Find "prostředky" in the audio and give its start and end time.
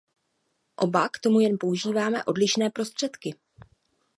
2.69-3.35